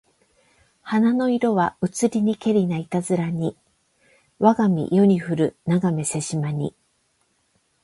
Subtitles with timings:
[0.81, 3.55] 花の色はうつりにけりないたづらに
[4.39, 6.73] わが身世にふるながめせしまに